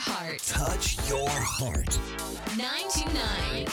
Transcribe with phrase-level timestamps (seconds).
[0.00, 0.40] heart.
[0.48, 2.00] Touch your heart.
[2.56, 3.68] 929.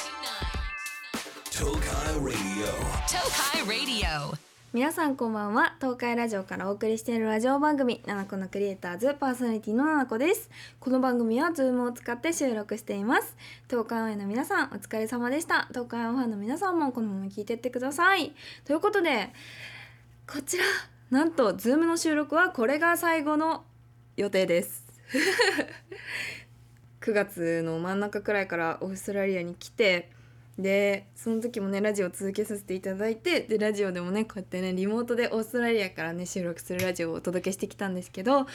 [1.49, 2.67] Tokai Radio.
[3.07, 4.37] Tokai Radio.
[4.73, 10.49] 皆さんこんばんは東海ラジオからお送りしているラジオ番組「七子のクリエイターズ」パーソナリティの七子です
[10.81, 13.37] この番組は Zoom を使って収録しています
[13.69, 18.35] 東海オンエアの皆さんお疲れ様でした東海オンファンの皆さんもこのまま聞いてってください
[18.65, 19.31] ということで
[20.31, 20.65] こちら
[21.09, 23.63] なんと Zoom の収録はこれが最後の
[24.17, 24.86] 予定です
[27.01, 30.09] 9月の真ん中くらいからオーストラリアに来て
[30.57, 38.47] でその時もねラジオを続けさせていただいてでラジオでもねこうやってねリモートでオーストラリアからね収録するラジオをお届けしてきたんですけど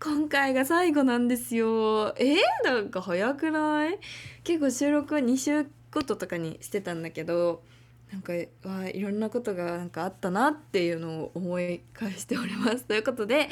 [0.00, 2.14] 今回が最後なんですよ。
[2.16, 3.98] えー、なんか早くない？
[4.44, 7.62] 結構収録は2週ごととかにしてたんだけど
[8.12, 8.32] なんか
[8.64, 12.84] わいろんなことがなんかあったなっていうのを思い返しております。
[12.84, 13.48] ということで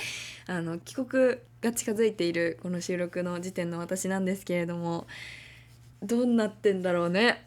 [0.46, 5.06] あの帰国が近づいているこの収録の時点の私なんですけれども
[6.02, 7.46] どうなってんだろうね。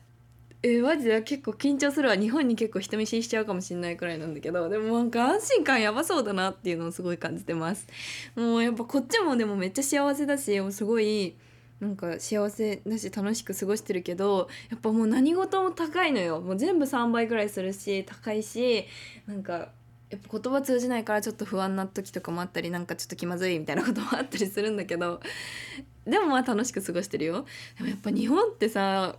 [0.61, 7.87] えーマジで結構緊張するわ日本に結構人見知りしちゃうかもしれないくらいなんだけどでもなんか安心感やばそうだなっていうのをすごい感じてます
[8.35, 11.33] もうやっぱこっちもでもめっちゃ幸せだしすごい
[11.79, 16.41] なんか幸せだし楽しく過ごしてるけどやっぱもう何事も高いのよ。
[16.41, 18.85] もう全部3倍ぐらいするし高いし
[19.27, 19.69] なんか
[20.09, 25.21] やっぱ言葉通じないからちょっと不安な時とかもあったりなんかちょっと気まずいみたいなこともあったりするんだけど
[26.05, 27.45] でもまあ楽しく過ごしてるよ。
[27.77, 29.15] でもやっぱ日本ってさ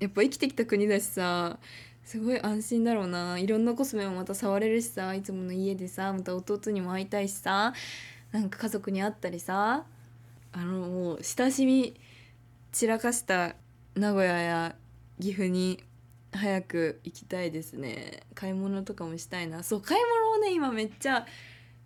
[0.00, 1.58] やっぱ生きてきた国だしさ
[2.02, 3.38] すごい安心だろうな。
[3.38, 7.74] いろんなコスメもまた触れるしさいつもの家でさまた弟にも会いたいしさ
[8.32, 9.84] なんか家族に会ったりさ
[10.52, 11.94] あのもう親しみ
[12.72, 13.56] 散らかした
[13.94, 14.76] 名古屋や
[15.20, 15.82] 岐阜に
[16.32, 18.22] 早く行きたいですね。
[18.34, 19.62] 買い物とかもしたいな。
[19.62, 21.26] そう買い物をね今めっちゃ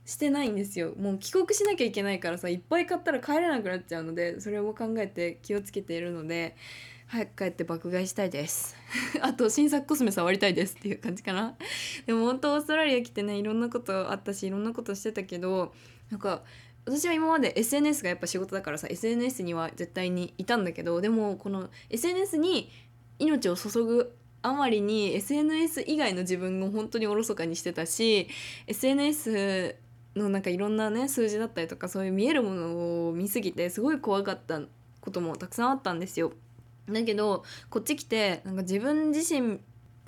[0.04, 0.94] してないんですよ。
[0.96, 6.56] もう帰国しなきゃいけないからさいっぱい買ったら帰れなくなっちゃうのでそれを考えて気をつけているので
[7.08, 8.76] 早く帰って爆買いしたいです。
[9.20, 11.56] あと新作コスメ触りたいですっていう感じかな。
[12.06, 15.74] でも本当オーストラリア来てねいろんなことあったしいろんなことしてたけど
[16.10, 16.44] なんか
[16.86, 22.70] 私は今まで SNS がやっぱ仕事だからさ SNS には絶対にいたんだけどでもこの SNS に
[23.18, 28.28] 命を注ぐあまりに SNS 以外の自分を本当におろそかにしてたし
[28.68, 29.74] SNS
[30.14, 34.60] のなんかいろんなね数字だったりとかそういう見えるものを見すぎてすごい怖かった
[35.00, 36.32] こともたくさんあったんですよ。
[36.88, 39.58] だけどこっち来てなんか自分自身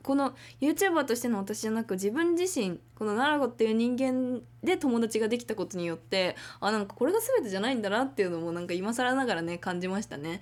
[0.09, 10.41] この YouTuber としての私じゃなく自分自身この奈良子っていう人間で友達ができたことによってあなんかこれが全てじゃないんだなっていうのもなんか今更ながらね感じましたね。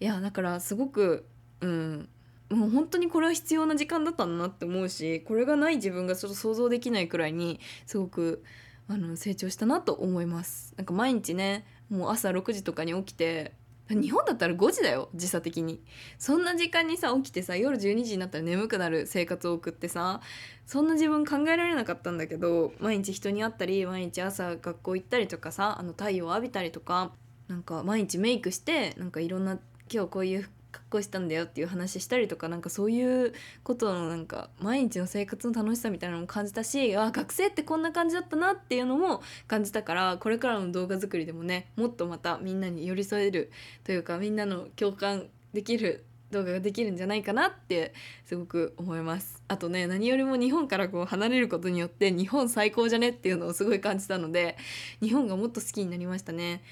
[0.00, 1.24] いやだからすごく
[1.60, 2.08] うん
[2.50, 8.42] もう本当にこれは必要な時間だったんだなって思うしこれがない自分がちょっと想像できないくらいにすごく
[8.88, 10.74] あの成長したなと思います。
[10.76, 13.52] なんか毎日ねもう朝6時とかに起きて
[13.90, 15.82] 日本だったら5時だよ時差的に。
[16.18, 20.20] そんな時間にさ起きてさ夜12時になったら眠くなる生活を送ってさ
[20.66, 27.12] そんな自分考えられなかったんだけど毎日人に会ったり毎日朝学校行ったりとかさあの太陽を浴びたりとか
[27.48, 29.58] なんか毎日メイクしてなんかいろんな
[29.90, 43.50] 今日こういう格好したんだよっていう話したりとかなんかそういうことのなんか毎日の生活の楽しさみたいなのも感じたしあ学生ってこんな感じだったなっていうのも感じたからこれからの動画作りでもねもっとまたみんなに寄り添える
[43.84, 47.94] というかみんなの共感できる動画ができるんじゃないかなって
[48.26, 49.42] すごく思います。
[49.48, 54.58] あとね何よりも日本からこう離れることによって日本最高じゃねっていうのをすごい感じたので
[55.00, 56.62] 日本がもっと好きになりましたね。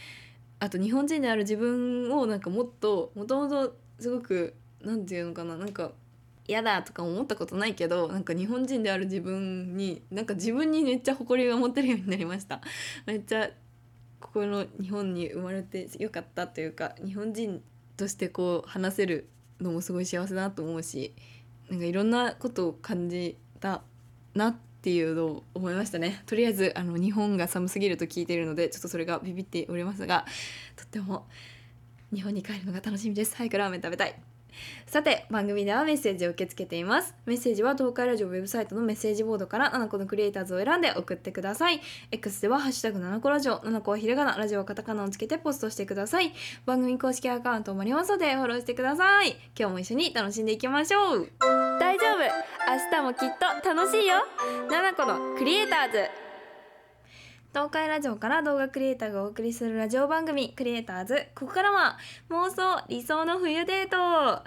[0.58, 5.92] あと日本人である自分をなんかもっともともとすごくなんていうのかななんか
[6.48, 12.60] 嫌だとか思ったことないけどなんか日本人である自分になんか自分にめっちゃ誇りが持てるようになりました。
[13.06, 13.50] めっちゃ
[14.20, 17.62] ここの日本に生まれてよかったというか日本人
[17.96, 19.28] としてこう話せる
[19.60, 21.14] のもすごい幸せだなと思うし
[21.68, 23.82] なんかいろんなことを感じた
[24.34, 26.22] なっていうのを思いましたね。
[26.26, 30.26] とりあえずあの日本が寒すぎると聞いているのでちょっとそれがビビっておりますが
[30.76, 31.26] とっても
[32.16, 33.36] 日本に帰るのが楽しみです。
[33.36, 34.14] 早くラーメン食べたい。
[34.86, 37.14] さて番組ではメッセージを受け付けています。
[37.26, 41.82] メッセージは東海ラジオウェブサイトのメッセージボードから7個のクリエイターズを選んで送ってください。
[42.10, 46.32] X では「ハッシュタグ #7 個ラジオ」7個はひらがなラジオはカタカナをつけてポストしてください。
[46.64, 49.36] 番組公式アカウントもありますのでフォローしてください。
[49.58, 51.28] 今日も一緒に楽しんでいきましょう。
[51.78, 52.18] 大丈夫。
[52.18, 53.28] 明日もきっ
[53.62, 54.16] と楽しいよ。
[54.70, 56.25] 7個のクリエイターズ。
[57.56, 61.96] 東海ラジオから動画クリエイターがお送りするラジオ番組クリエイターズここからは
[62.28, 64.44] 妄想理想の冬デート。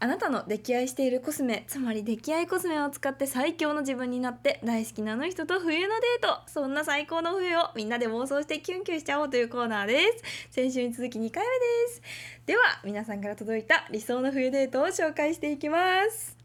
[0.00, 6.42] あなたの溺愛しているコスメつまり溺愛コスメを使って最強の自分になって大好きなあの人と冬のデート。
[6.46, 10.50] そんな最高の冬をみんなで妄想してキュンキュンしちゃおうというコーナーです。
[10.50, 11.48] 先週に続き2回目
[11.88, 12.02] です。
[12.44, 16.41] では皆さんから届いた理想の冬デートを紹介していきます。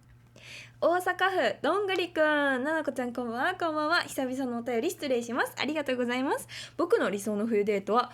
[0.80, 1.02] 大阪
[1.32, 2.24] 府どんぐりくん。
[2.24, 3.56] ななこちゃんこんばんは。
[3.56, 4.02] こんばんは。
[4.02, 5.54] 久々のお便り失礼します。
[5.58, 6.48] ありがとうございます。
[6.78, 8.12] 僕の理想の冬デートは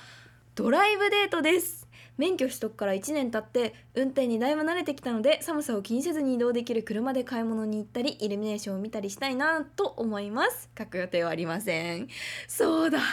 [0.56, 1.90] ドライブデートです。
[2.18, 10.70] 免許取得から1年経って運転にだいぶ慣れてきたので寒さを気にせずに移動できる車で買い物に行ったりイルミネーションを見たりしたいなと思います。
[10.78, 12.08] 書く予定はありません。
[12.48, 13.00] そうだ。
[13.00, 13.04] 帰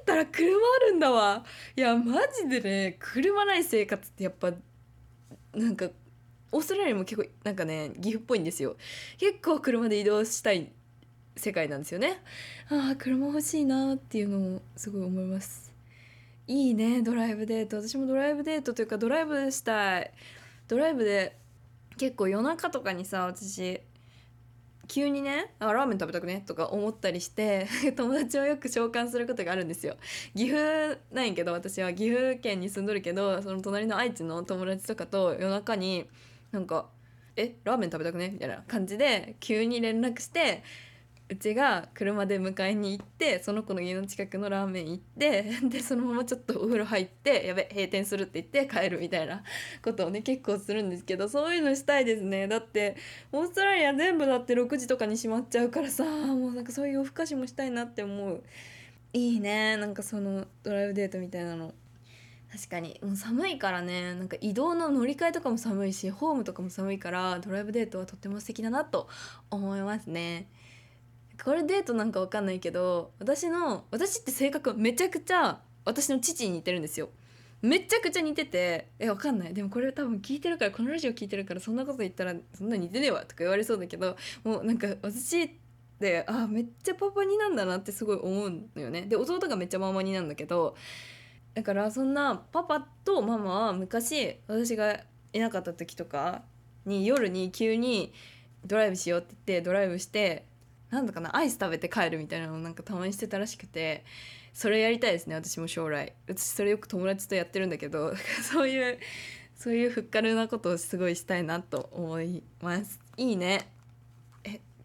[0.00, 1.44] ったら車あるんだわ。
[1.76, 2.96] いやマジでね。
[2.98, 4.50] 車ない生活ってやっぱ
[5.54, 5.88] なんか
[6.52, 8.76] オーストラリアも結構なんかね岐阜っぽいんですよ。
[9.18, 10.70] 結構車で移動したい
[11.36, 12.22] 世界なんですよね。
[12.70, 15.72] ああ車欲しいなっていうのもすごい思います。
[16.46, 17.76] いいねドライブデート。
[17.76, 20.10] 私もドライブデートというかドライブしたい。
[20.68, 21.36] ドライブで
[21.98, 23.80] 結構夜中とかにさ私
[24.88, 27.66] 急にねあラーメン食べたくねとか思ったりして
[27.96, 29.96] 友達をよく召喚することがあるんですよ。
[30.34, 36.08] 岐阜なんやけど私は岐阜県に住んどるけどその隣の愛知の友達とかと夜中に
[36.56, 36.88] なんか
[37.36, 40.62] 「えラーメン食べたくね?」みたいな感じで急に連絡して
[41.28, 49.42] うちが車で迎えに行ってその子の家の近くのラーメン行って でそのままちょっとお風呂入ってやべ閉店するって言って帰るみたいな
[49.82, 52.48] ことをね結構するんですけどそういうのしたいですね。
[52.48, 52.96] だって
[53.32, 58.42] オーストラリア全部だって6時とかに閉まっちゃうからさもうなんかそういう夜更かしもしたいなって思う。
[59.12, 59.76] いいね。
[59.78, 61.74] なんかそのドライブデートみたいなの。
[62.50, 62.98] 確かに。
[63.02, 69.08] もう寒いからねなんか移動の乗り換えとかも寒いしホームとかも寒いからドライブデートはとっても素敵だなと
[69.50, 70.48] 思いますね。
[71.44, 77.10] これデートなんかわかんないけど私の私って性格めちゃくちゃ私の父に似てるんですよ。
[77.62, 79.54] めちゃくちゃ似ててえわかんない。
[79.54, 85.50] でもこれ多分聞いてるからこのラジオ聞いてるからそんなこと言ったらそんな似てねえわとか言われそうだけどもうなんか私っ
[85.98, 89.02] てあめっちゃパパになんだなってすごい思うのよね。
[89.02, 90.76] で弟がめっちゃママになんだけど
[91.56, 95.00] だからそんなパパとママは昔私が
[95.32, 96.42] いなかった時とか
[96.84, 98.12] に夜に急に
[98.66, 100.44] ドライブしようって言ってドライブして
[100.90, 104.04] なんだかなアイス食べて帰るみたいなのをなんかたまにしてたらしくて
[104.52, 106.12] それやりたいですね私も将来。
[106.28, 108.14] 私それよく友達とやってるんだけど
[108.44, 108.98] そういう
[109.54, 113.00] そういうふっかるなことをすごいしたいなと思います。
[113.16, 113.75] いいね。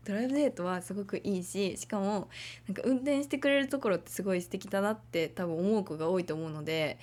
[0.05, 2.29] ドライブデートはすごくいいししかも
[2.67, 6.97] なんか運転してくれるところってすごい素敵だなって多分思う子が多いと思うので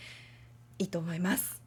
[0.78, 1.60] いいと思います。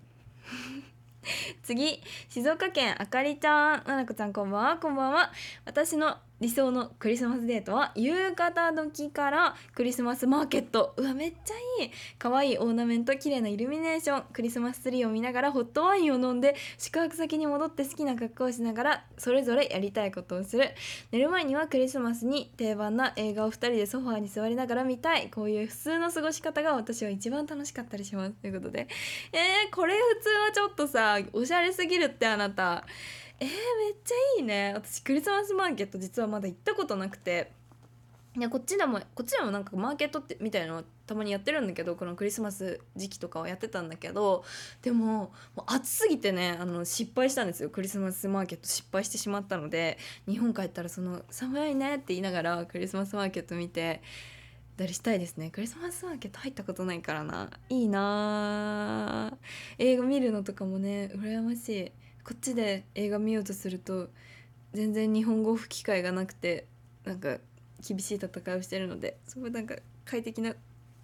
[1.64, 4.78] 次静岡県あかりちゃんななこちゃんこんばんは。
[4.78, 5.32] こんばんは。
[5.66, 11.54] 私の理想のクリスマスデートは夕方時からクリスマスマーケットうわめっちゃ
[11.84, 11.92] いい。
[12.18, 20.72] 可愛いオーナメント綺麗なイルミネーションクリスマスツリーを見ながらホットワインを飲んで宿泊先に戻って好きな格好をしながらそれぞれやりたいことをする
[21.12, 28.88] 寝る前にはクリスマスに定番な映画を2人でソファーに座りながら見たいこういう普通の過ごし方が私は一番楽しかったりしますということで
[29.32, 32.86] えー、これ普通はちょっとさおしゃれすぎるってあなた
[33.42, 33.54] えー、め
[33.90, 34.74] っちゃいいね。
[34.76, 37.52] 私クリスマスマーケット実はまだ行ったことなくて。
[38.34, 44.46] いこっちでもこっちでもなんかマーケットってみたいなのたまにやってるんだけどこのクリスマス時期とかはやってたんだけど
[44.82, 47.70] でももう暑すぎてねあの失敗したんですよ。
[47.70, 49.98] クリスマスマーケット失敗してしまったので
[50.30, 54.02] 日本帰ったらその寒いねって言いながらクリスマスマーケット見て
[54.78, 55.50] たりしたいですね。
[55.50, 57.50] クリスマスマーケット入ったことないからな。
[57.68, 59.38] いいな
[59.78, 61.92] 映画見るのとかもね羨ましい。
[62.24, 64.10] こっちで映画見ようとすると
[64.74, 66.66] 全然日本語吹き替えがなくて
[67.04, 67.38] なんか
[67.86, 69.76] 厳しい戦いをしてるのですごいなんか
[70.06, 70.54] 快適な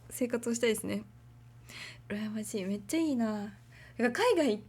[0.09, 1.03] 生活をしたいですね。
[2.07, 2.65] 羨ましい。
[2.65, 3.53] めっちゃいいな。
[3.97, 4.61] か海外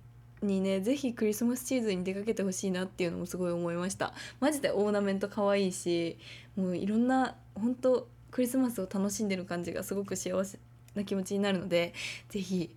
[0.42, 4.12] にねぜひクリスマスシーズンに出かけてほしいなっていうのもすごい思いました。
[4.40, 6.18] マジでオーナメント可愛いし
[6.56, 10.58] もういろんな本当クリスマスを楽しんでる感じがすごく幸せ
[10.94, 11.94] な気持ちになるので
[12.28, 12.74] ぜひ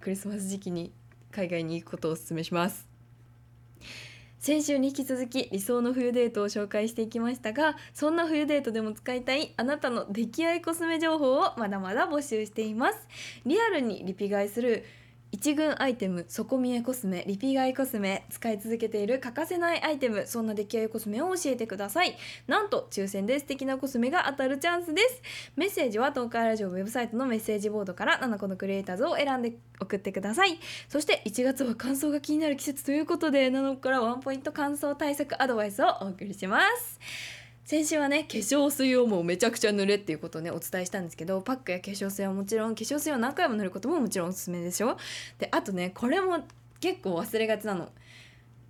[0.00, 0.92] クリスマス時期に
[1.30, 2.89] 海外に行くことをお勧めします。
[4.40, 13.06] 先週に引き続き理想の冬デートを紹介していきましたがそんな冬デートでも使いたいあなたの出来合いコスメ情報をまだまだ募集しています。
[13.44, 14.86] リアルにリピ買いする
[15.32, 22.16] 一軍アイテム底見えコスメリピ買いコスメ使い続けている欠かせないアイテムそんな出来合いコスメを教えてください。
[22.46, 25.22] なんと抽選で素敵なコスメが当たるチャンスです。
[25.56, 30.58] メッセージは東海ラジオウェブサイトのメッセージボードから7個のクリエイターズを選んで送ってください。
[30.88, 37.39] そして1月は乾燥が気になる季節ということで7個からワンポイント乾燥対策アドバイスをお送りします。
[37.70, 44.96] 先週はね化粧水をもうめちゃくちゃ塗れっていうことをねお伝えしたんですけどパックや化粧水はもちろん化粧水を何回も塗ることももちろんおすすめでしょ？
[45.38, 46.40] であとねこれも
[46.80, 47.90] 結構忘れがちなの。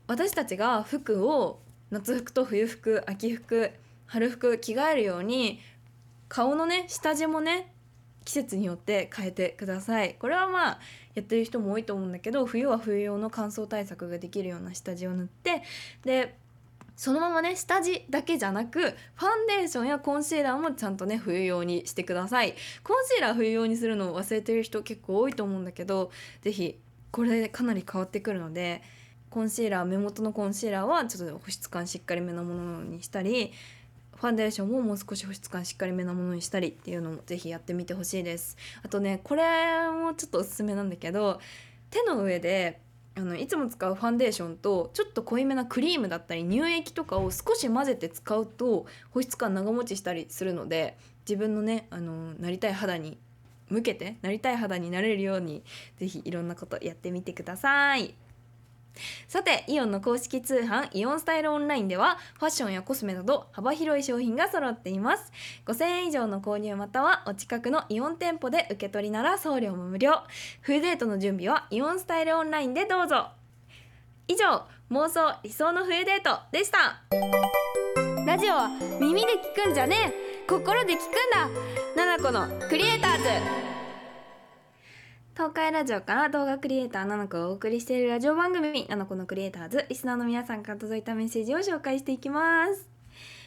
[0.06, 3.70] 私たちが服を夏服と冬服秋服
[4.04, 5.60] 春服着替えるように
[6.28, 7.72] 顔のね下地もね
[8.26, 10.16] 季節によって変えてください。
[10.18, 10.78] これはまあ
[11.14, 15.62] やってる人も多いと思うんだけど冬は冬用の乾燥対策ができるような下地を塗って
[16.04, 16.38] で
[17.00, 22.54] そのままね下地だけじゃなくファンデーションやコンシーラーもちゃんとね冬用にしてください。
[22.84, 26.10] コンシーラー冬用にするのを忘れてる人結構多いと思うんだけど
[26.42, 26.78] 是非
[27.10, 28.82] これでかなり変わってくるので
[29.30, 33.50] コンシーラー目元のコンシーラーはちょっと保湿感しっかりめなものにしたり
[34.16, 38.58] ファンデーションももう少し保湿感しっかりめなものにしたりっていうのもぜひやってみてほしいです。
[38.82, 39.42] あとねこれ
[39.90, 41.40] もちょっとおすすめなんだけど
[41.88, 42.78] 手の上で
[43.20, 50.96] あのいつも使うファンデーションとちょっと濃いめなクリームだったり乳液とかを少し混ぜて使うと保湿感長持ちしたりするので
[51.28, 53.18] 自分のねあのなりたい肌に
[53.68, 55.62] 向けてなりたい肌になれるように
[55.98, 58.14] 是非いろんなことやってみてください。
[59.30, 65.32] さてイオンの公式通販イオンスタイルオンラインではファッションやコスメなど幅広い商品が揃っています。
[65.66, 70.14] 5000円以上の購入またはお近くのイオン店舗で受け取りなら送料も無料。
[70.62, 73.28] フーデートの準備はイオンスタイルオンラインでどうぞ。
[74.26, 77.00] 以上妄想理想の冬デートでした。
[78.26, 78.68] ラジオは
[79.00, 80.44] 耳で聞くんじゃねえ。
[80.48, 81.04] 心で聞くん
[81.94, 82.04] だ。
[82.04, 83.69] ナナコのクリエイターズ。
[85.40, 92.90] 東海ラジオから動画クリエイターなのこをお送りしているラジオ番組なのこのクリエイターズリスナーの皆さんから届いたメッセージを紹介していきます。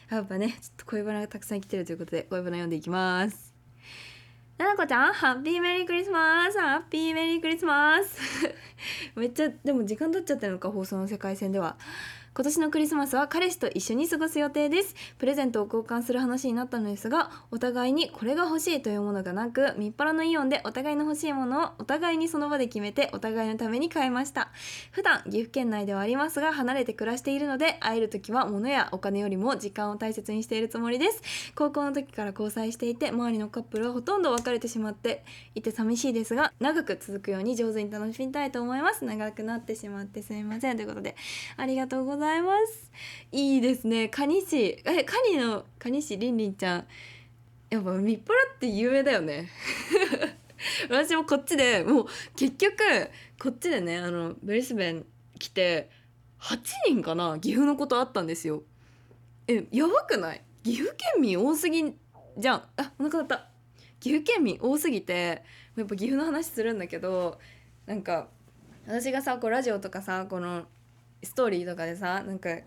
[0.10, 3.54] やっぱねちょっと恋バナがたくさん来てるということで恋バナ読んでいきます。
[4.58, 6.60] ななこちゃんハッピーメリークリスマス。
[6.60, 8.18] ハッピーメリークリスマス。
[9.16, 11.78] めっちゃでも時間経っちゃってるのか放送の世界線では。
[12.36, 14.96] 今年のクリスマスは彼氏と一緒に過ごす予定です。
[15.20, 24.50] プレゼントを交換する話になったのですがお互いにこれが欲しいというものがなくみっぱらのイオンでお互いの欲しいものをお互いにその場で決めてお互いのために買いました。
[24.94, 31.22] 普段岐阜県内ではありますが離れて暮らしているので会える時は物やお金よりも時間を大切にしているつもりです。
[31.54, 35.24] 高校の時から交際していて周りのカップルはほとんど別れてしまって
[35.54, 39.06] いて寂しいですが長く続くように上手に楽しみたいと思います。
[39.06, 40.78] 長くなってしまってすみません。
[40.78, 41.16] ということで
[41.58, 42.23] ありがとうございます。
[42.24, 42.92] ざいます。
[43.32, 44.08] いいですね。
[44.10, 46.88] カニ市えカニのカニ市りんりんちゃん。
[47.70, 49.50] やっぱみっぽらって有名だよね。
[50.90, 52.76] 私もこっちでもう結局
[53.42, 55.06] こっちでねあのブリスベン
[55.38, 55.90] 来て
[56.40, 57.38] 8人かな？
[57.40, 58.64] 岐阜のことあったんですよ。
[59.48, 60.42] えやばくない？
[60.64, 61.94] 岐阜県民多すぎ
[62.38, 62.64] じゃん。
[62.78, 63.50] あお腹鳴った。
[64.00, 65.44] 岐阜県民多すぎて
[65.76, 67.40] やっぱ岐阜の話するんだけど
[67.86, 68.28] なんか
[68.86, 70.66] 私がさこうラジオとかさこの
[71.24, 72.58] ストーリーとかでさなんか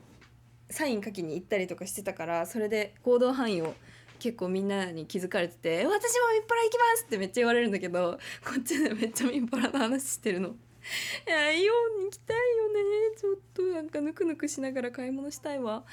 [0.70, 3.74] サイン書きに行ったりとかしてたからそれで行動範囲を
[4.18, 6.02] 結構みんなに気づかれてて「私もみっ
[6.46, 10.56] ぱら行きます!」ってめっちゃ言われるんだけどこっちでめっちゃみっぱらの話してるの。
[11.26, 12.80] いやイオンに行きたいよね
[13.20, 15.84] ちょっとなんかぬくぬくしながら買い物したいわ。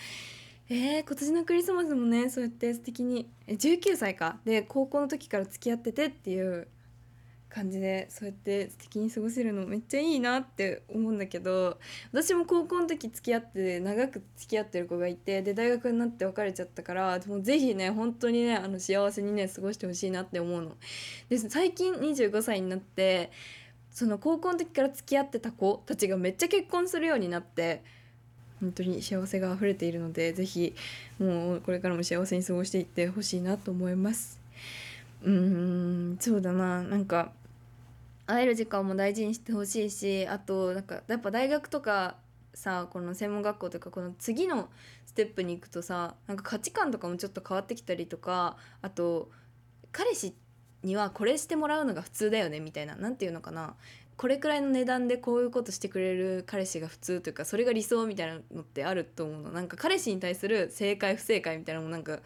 [0.70, 6.68] えー、今年のクリスマスもねそうやって素敵に19歳かで高校の時から付き合っててっていう
[7.54, 11.78] 感じでそうやって素敵に過ごせるのめっちゃいいなって思うんだけど
[12.12, 20.76] 私も高校の時付き合って長く付き合ってる子がいてで大学になって別れちゃったからもうぜひね本当にねあの幸せにね過ごしてほしいなって思うの。
[21.30, 23.32] で最近25歳になって
[23.92, 27.84] その高校の時から付き合ってた子たちがめっちゃ結婚するようになって
[28.60, 30.74] 本当に幸せが溢れているのでぜひ
[31.20, 34.42] もうこれからも幸せに過ごしていってほしいなと思います。
[35.24, 37.32] うーんそうだななんか
[38.26, 42.18] 会える時間も大事にしてほしいしあとなんかやっぱ大学とか
[42.54, 44.70] さこの専門学校とかこの次の
[45.06, 49.30] ステップに行くとさなんか価値観とかもちょっと変わってきたりとかあと
[49.92, 50.36] 彼氏
[50.84, 53.76] にはこれしてもらうのが普通だよねみたいな何て言うのかな。
[54.16, 59.52] これくらいの値段でこういうことしてくれる彼氏が普通というかそれが理想みたいなのってあると思うの。
[59.52, 62.20] なんか彼氏に対する正解不正解みたいなのもなんか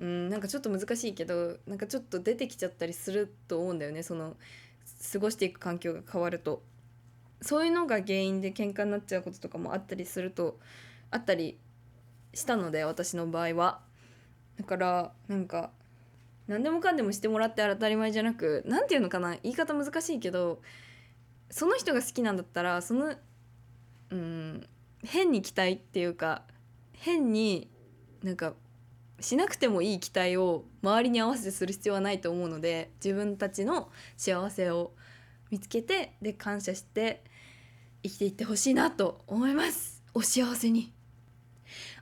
[0.00, 4.02] うんなんかちょっと難しいけどなんかちょっと出てきちゃったりすると思うんだよね。
[4.02, 4.36] その
[5.12, 6.62] 過ごしていく環境が変わると。
[7.40, 10.58] そういうのが原因で喧嘩になっちゃうこととかもあったりすると
[11.12, 11.56] あったり
[12.34, 13.80] したので私の場合は。
[14.56, 15.70] だからなんか
[16.48, 20.60] 何でもかんでもしてもらって当たり前じゃなく何て言うのかな言い方難しいけど
[21.50, 23.14] その人が好きなんだったらその
[24.10, 24.66] うん
[25.04, 26.42] 変に期待っていうか
[26.92, 27.68] 変に
[28.22, 28.54] なんか
[29.20, 34.92] しなくてもいい期待を周りに合わせてする必要はないと思うので自分たちの幸せを
[35.50, 37.24] 見つけてで感謝して
[38.02, 40.02] 生きていってほしいなと思います。
[40.14, 40.92] お幸せに。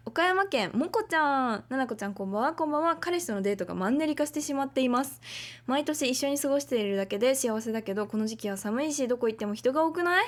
[0.04, 1.64] 岡山県もこちゃん。
[1.68, 2.52] ななこちゃんこんばんは。
[2.52, 2.96] こんばんは。
[2.96, 5.20] 彼氏とのデートがマンネリ化してしまっています。
[5.66, 10.24] 毎年一緒に過ごしているだけで幸せだけどこの時期は寒いしどこ行っても人が多くない？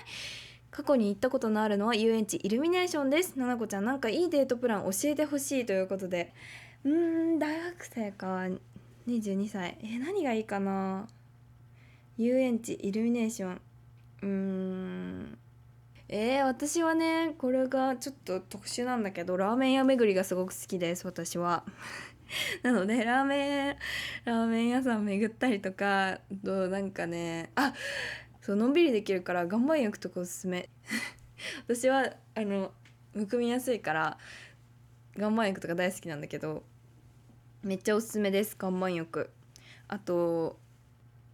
[0.71, 3.39] 過去に行ったことのあるのは遊園地イルミネーションです。
[3.39, 6.33] ななこちゃんなんかいいデートプラン教えてほしいということで。
[6.89, 8.49] うん大学生か。
[9.07, 11.07] 22歳え何がいいかな？
[12.17, 13.61] 遊園地イルミネーション。
[14.23, 15.39] うーん。
[16.09, 21.65] えー、私はねこれがちょっと特殊なんだけどラーメン屋巡りがすごく好きです私は。
[22.65, 23.77] なのでラーメン
[24.25, 27.75] ラーメン屋さん巡ったりとかとなんかねあ
[28.41, 30.71] そうのんびりできるから岩盤浴とかおすすめ。
[31.69, 32.73] 私はあの
[33.13, 34.19] むくみやすいから
[35.19, 36.65] 岩盤浴とか大好きなんだけど。
[37.63, 38.57] めっちゃおすすめです。
[38.61, 39.31] 岩盤浴
[39.89, 40.59] あと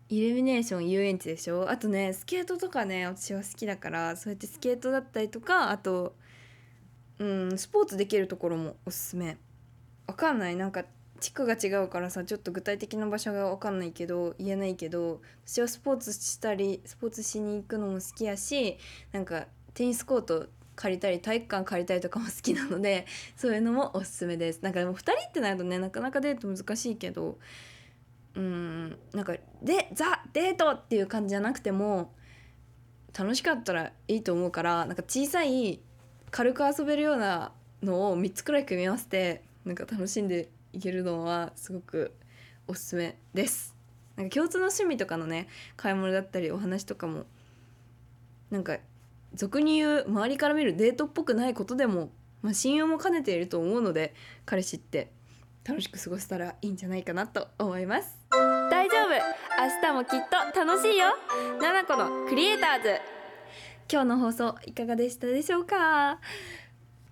[0.09, 1.69] イルミネーション遊園地でしょ？
[1.71, 6.15] あとねスケートとかね私は好きだからそうやってスケートだったりとかあと
[7.19, 9.37] うんスポーツできるところもおすすめ。
[10.07, 10.57] わかんない。
[10.57, 10.85] なんか
[11.21, 18.77] 地区が違うからさちょっと具体的な場所がわかんないけど言えないけど私はスポーツしたりスポーツしに行くのも好きやし
[19.13, 24.61] なんかテニスコート借りたり体育館借りたりとかも好きなので そういうのもおすすめです。
[24.63, 27.39] なんかでも2人ってなるとねなかなかデート難しいけど
[28.35, 32.13] うんなんかでザ・デートっていう感じじゃなくても
[33.17, 35.81] 楽しかったらいいと思うからなんか小さい
[36.31, 37.53] 軽く遊べるような
[37.83, 42.13] のを3つくらい組み合わせてなんか楽しんでいけるのはすごく
[42.67, 43.75] おすすめです。
[44.17, 47.25] なんか共通の趣味とかのね買い物だったりお話とかも
[48.51, 48.79] なんか
[49.35, 52.11] 俗に言う周りから見るデートっぽくないことでも、
[52.43, 54.15] まあ、親友も兼ねていると思うので
[54.45, 55.11] 彼氏って
[55.65, 58.19] 楽しく過ごせたらいいんじゃないかなと思います。
[58.31, 59.11] 大丈夫。
[59.63, 61.07] 明日もきっと楽しいよ。
[61.61, 63.01] 7個のクリエイターズ。
[63.91, 66.19] 今日の放送いかがでしたでしょうか？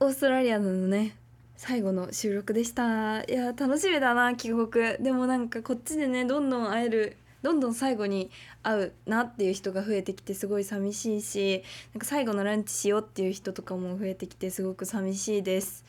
[0.00, 1.16] オーストラリアのね
[1.56, 3.22] 最後の収録でした。
[3.22, 8.30] いや楽しみだな帰国でもなんかこっちでねどんどん会えるどんどん最後に
[8.62, 15.84] 会うなっていう人が増えてきてすごい寂しいしなんか最後のランチしようっていう人とかも増えてきてすごく寂しいです。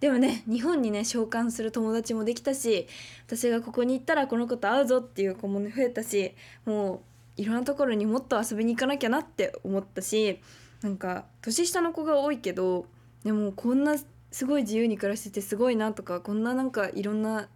[0.00, 2.86] でもね日本にね召喚する友達もできたし
[3.26, 6.34] 私がここに行ったらこの子と会うぞっていう子もね増えたし
[6.66, 7.02] も
[7.38, 10.40] ういろんなところにもっと遊びに行かなきゃなって思ったし
[10.82, 12.86] なんか年下の子が多いけど
[13.24, 13.96] でもこんな
[14.30, 17.48] すごい自由に暮らしててすごいなとかこんななんかいろんな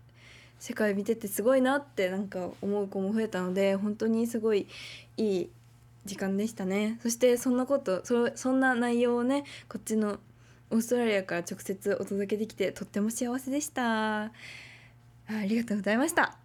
[0.61, 4.69] 世界見ててすごいなってなんか思う子も増えたので本当にすごい
[5.17, 5.51] いい
[6.05, 6.99] 時間でしたね。
[7.03, 10.19] そしてそんなことそそんな内容をねこっちの
[10.71, 14.25] オーストラリアから直接お届けできてとっても幸せでした。
[14.25, 14.31] あ
[15.47, 16.37] りがとうございました。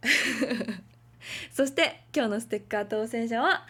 [1.51, 3.65] そして今日のステッカー当選者は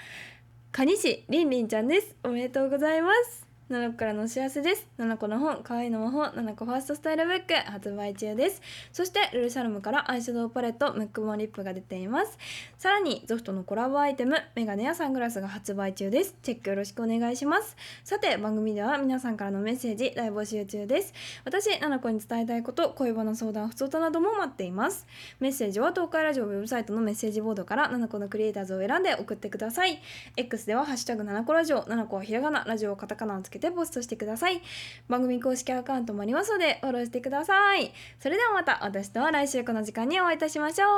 [0.71, 2.15] 蟹市りんりんちゃんです。
[2.23, 3.44] おめでとうございます。
[3.67, 4.87] 7個からのお知らせです。
[4.99, 6.21] 7個の本可愛いの魔法。
[6.25, 8.61] 7個ファーストスタイルブック発売中です。
[8.93, 12.37] そしてルルシャルムからアイシャドウパレットムックボンリップが出ています。
[12.77, 16.35] さらにゾフトのコラボアイテムメガネやサングラスが発売中です。
[16.43, 17.75] チェックよろしくお願いします。
[18.03, 21.11] さて番組では皆さんからのメッセージ大募集中です。
[21.43, 25.07] 私7個に伝えたいこと恋バナ相談不通となども待っています。
[25.39, 29.99] メッセージは東海ラジオウェブサイトのメッセージボードから7個のクリエイターズを選んで送ってください。
[30.37, 34.61] X ではハッシュタグ7個ラジオ7個はひらがなラジオカタカナをつけてポストしてください。
[35.07, 37.91] 番組公式アカウントもありますのでフォローしてください。
[38.19, 40.89] それではまた私とは来週この時間にお会いいたしましょう。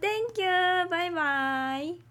[0.00, 0.88] Thank you!
[0.88, 2.06] バイバイ。